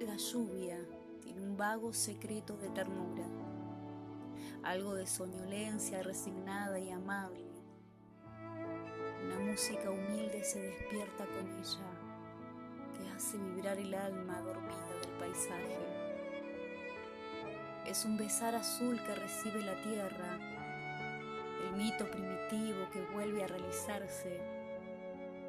La 0.00 0.16
lluvia 0.16 0.78
tiene 1.20 1.42
un 1.42 1.56
vago 1.56 1.92
secreto 1.92 2.56
de 2.56 2.70
ternura, 2.70 3.26
algo 4.62 4.94
de 4.94 5.06
soñolencia 5.06 6.02
resignada 6.02 6.78
y 6.78 6.90
amable. 6.90 7.44
Una 9.24 9.38
música 9.40 9.90
humilde 9.90 10.44
se 10.44 10.60
despierta 10.60 11.26
con 11.26 11.48
ella, 11.58 12.96
que 12.96 13.08
hace 13.10 13.36
vibrar 13.36 13.78
el 13.78 13.92
alma 13.94 14.40
dormida 14.40 14.88
del 15.02 15.10
paisaje. 15.18 16.05
Es 17.86 18.04
un 18.04 18.16
besar 18.16 18.56
azul 18.56 19.00
que 19.06 19.14
recibe 19.14 19.62
la 19.62 19.80
tierra, 19.80 20.38
el 21.64 21.76
mito 21.76 22.04
primitivo 22.10 22.90
que 22.92 23.00
vuelve 23.14 23.44
a 23.44 23.46
realizarse, 23.46 24.40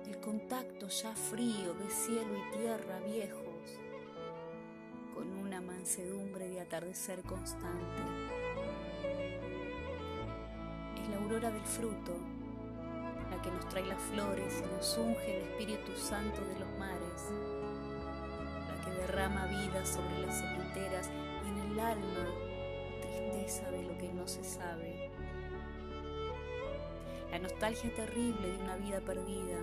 el 0.06 0.20
contacto 0.20 0.88
ya 0.88 1.14
frío 1.14 1.74
de 1.74 1.90
cielo 1.90 2.38
y 2.38 2.58
tierra 2.58 3.00
viejos, 3.00 3.80
con 5.16 5.36
una 5.40 5.62
mansedumbre 5.62 6.48
de 6.48 6.62
atardecer 6.62 7.24
constante. 7.24 8.04
Es 11.02 11.10
la 11.10 11.18
aurora 11.18 11.50
del 11.50 11.66
fruto, 11.66 12.16
la 13.32 13.42
que 13.42 13.50
nos 13.50 13.68
trae 13.68 13.86
las 13.88 14.02
flores 14.04 14.64
y 14.64 14.76
nos 14.76 14.96
unge 14.96 15.38
el 15.38 15.48
Espíritu 15.50 15.92
Santo 15.98 16.40
de 16.46 16.60
los 16.60 16.70
mares, 16.78 17.32
la 18.70 18.86
que 18.86 18.92
derrama 18.92 19.48
vida 19.48 19.84
sobre 19.88 20.20
las 20.20 20.40
cementeras 20.40 21.10
el 21.78 21.82
alma 21.82 22.26
tristeza 23.02 23.70
de 23.70 23.84
lo 23.84 23.96
que 24.00 24.12
no 24.12 24.28
se 24.28 24.44
sabe. 24.44 25.12
La 27.30 27.38
nostalgia 27.38 27.94
terrible 27.96 28.48
de 28.48 28.58
una 28.58 28.78
vida 28.78 29.00
perdida, 29.00 29.60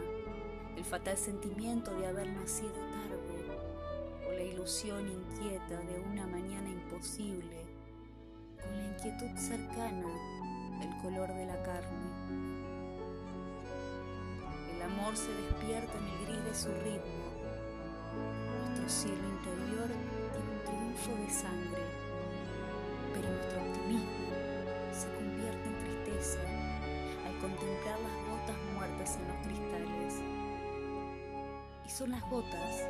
el 0.76 0.84
fatal 0.84 1.16
sentimiento 1.16 1.92
de 1.98 2.06
haber 2.06 2.28
nacido 2.28 2.70
tarde, 2.72 3.58
o 4.28 4.32
la 4.32 4.42
ilusión 4.42 5.08
inquieta 5.08 5.80
de 5.80 5.98
una 6.12 6.24
mañana 6.28 6.70
imposible, 6.70 7.66
con 8.62 8.70
la 8.70 8.86
inquietud 8.96 9.36
cercana 9.36 10.06
del 10.78 10.96
color 11.02 11.34
de 11.34 11.46
la 11.46 11.60
carne. 11.64 12.44
El 14.76 14.82
amor 14.82 15.16
se 15.16 15.32
despierta 15.32 15.98
en 15.98 16.04
el 16.04 16.26
gris 16.26 16.44
de 16.44 16.54
su 16.54 16.68
ritmo. 16.84 17.24
Nuestro 18.68 18.88
cielo 18.88 19.28
interior 19.28 19.88
tiene 20.32 20.50
un 20.52 20.64
triunfo 20.64 21.10
de 21.20 21.30
sangre, 21.30 22.03
nuestro 23.26 23.60
optimismo 23.60 24.28
se 24.92 25.08
convierte 25.14 25.66
en 25.68 25.76
tristeza 25.78 26.40
al 27.26 27.34
contemplar 27.38 27.98
las 28.00 28.16
gotas 28.28 28.58
muertas 28.74 29.16
en 29.16 29.28
los 29.28 29.38
cristales. 29.46 30.22
Y 31.84 31.90
son 31.90 32.10
las 32.10 32.22
gotas, 32.30 32.84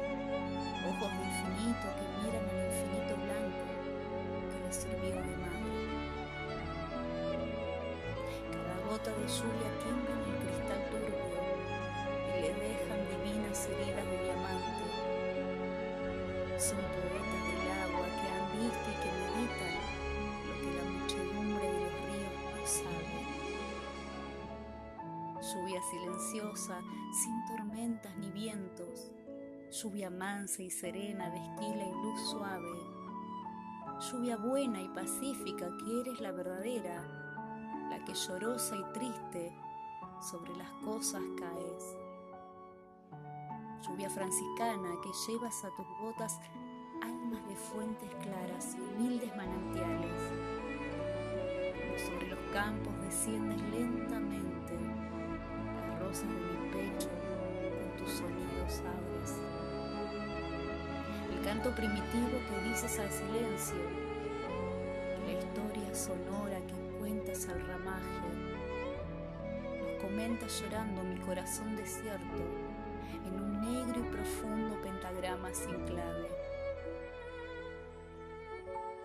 ojos 0.86 1.10
de 1.10 1.22
infinito 1.24 1.86
que 1.98 2.06
miran 2.22 2.44
al 2.48 2.60
infinito 2.66 3.14
blanco 3.26 3.64
que 4.50 4.58
les 4.66 4.76
sirvió 4.76 5.16
de 5.18 5.36
madre. 5.42 5.74
Cada 8.54 8.74
gota 8.88 9.10
de 9.10 9.26
lluvia 9.26 9.70
tiembla 9.82 10.12
en 10.14 10.20
el 10.30 10.36
cristal 10.42 10.82
turbio 10.90 11.26
y 12.30 12.40
le 12.42 12.50
dejan 12.54 13.00
divinas 13.10 13.58
heridas 13.66 14.06
de 14.06 14.16
diamante. 14.24 14.86
Son 16.58 16.78
silenciosa, 25.90 26.80
sin 27.12 27.44
tormentas 27.46 28.16
ni 28.16 28.30
vientos, 28.30 29.12
lluvia 29.70 30.10
mansa 30.10 30.62
y 30.62 30.70
serena 30.70 31.30
de 31.30 31.38
esquila 31.38 31.86
y 31.86 31.92
luz 31.92 32.30
suave, 32.30 32.94
lluvia 34.10 34.36
buena 34.36 34.80
y 34.80 34.88
pacífica 34.88 35.70
que 35.78 36.00
eres 36.00 36.20
la 36.20 36.32
verdadera, 36.32 37.02
la 37.90 38.04
que 38.04 38.14
llorosa 38.14 38.76
y 38.76 38.92
triste 38.92 39.52
sobre 40.20 40.54
las 40.56 40.70
cosas 40.84 41.22
caes. 41.38 41.96
Lluvia 43.82 44.08
franciscana 44.08 44.94
que 45.02 45.10
llevas 45.26 45.64
a 45.64 45.70
tus 45.76 45.86
botas 46.00 46.40
almas 47.02 47.46
de 47.46 47.56
fuentes 47.56 48.08
claras 48.22 48.76
y 48.76 48.80
humildes 48.80 49.36
manantiales. 49.36 50.22
Sobre 52.06 52.28
los 52.28 52.38
campos 52.52 52.92
desciendes 53.02 53.60
lentamente, 53.70 54.63
canto 61.44 61.74
primitivo 61.74 62.38
que 62.48 62.68
dices 62.70 62.98
al 62.98 63.10
silencio, 63.10 63.76
la 65.26 65.32
historia 65.32 65.94
sonora 65.94 66.58
que 66.66 66.98
cuentas 66.98 67.46
al 67.50 67.60
ramaje, 67.66 68.28
nos 69.78 70.02
comenta 70.02 70.46
llorando 70.46 71.02
mi 71.02 71.16
corazón 71.20 71.76
desierto 71.76 72.42
en 73.26 73.34
un 73.34 73.60
negro 73.60 74.00
y 74.00 74.04
profundo 74.04 74.80
pentagrama 74.80 75.52
sin 75.52 75.84
clave. 75.84 76.28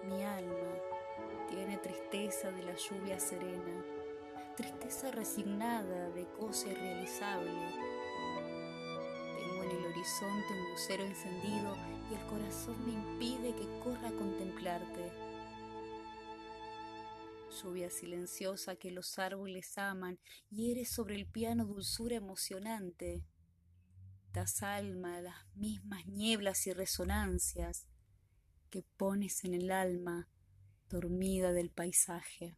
Mi 0.07 0.23
alma 0.23 0.55
tiene 1.49 1.75
tristeza 1.77 2.51
de 2.51 2.63
la 2.63 2.75
lluvia 2.75 3.19
serena, 3.19 3.83
tristeza 4.55 5.11
resignada 5.11 6.09
de 6.11 6.25
cosa 6.39 6.69
irrealizable. 6.69 7.98
Horizonte 9.89 10.53
un 10.53 10.69
lucero 10.69 11.03
encendido 11.03 11.75
y 12.11 12.13
el 12.13 12.25
corazón 12.27 12.85
me 12.85 12.93
impide 12.93 13.55
que 13.55 13.79
corra 13.83 14.09
a 14.09 14.11
contemplarte. 14.11 15.11
Lluvia 17.59 17.89
silenciosa 17.89 18.75
que 18.75 18.91
los 18.91 19.17
árboles 19.17 19.79
aman 19.79 20.19
y 20.51 20.71
eres 20.71 20.91
sobre 20.91 21.15
el 21.15 21.25
piano 21.25 21.65
dulzura 21.65 22.17
emocionante 22.17 23.23
das 24.31 24.61
alma 24.61 25.17
a 25.17 25.21
las 25.21 25.55
mismas 25.55 26.05
nieblas 26.05 26.67
y 26.67 26.73
resonancias 26.73 27.87
que 28.69 28.83
pones 28.95 29.43
en 29.43 29.55
el 29.55 29.71
alma 29.71 30.27
dormida 30.87 31.51
del 31.51 31.71
paisaje. 31.71 32.55